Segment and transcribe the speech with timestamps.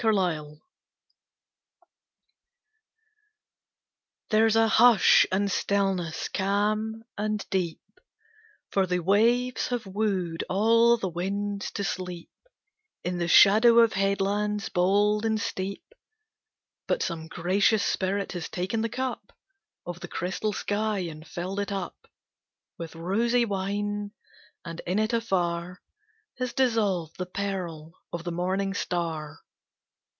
[0.03, 0.59] 8 Autoplay
[4.31, 7.81] There's a hush and stillness calm and deep,
[8.71, 12.31] For the waves have wooed all the winds to sleep
[13.03, 15.83] In the shadow of headlands bold and steep;
[16.87, 19.31] But some gracious spirit has taken the cup
[19.85, 22.07] Of the crystal sky and filled it up
[22.75, 24.13] With rosy wine,
[24.65, 25.79] and in it afar
[26.39, 29.37] Has dissolved the pearl of the morning star.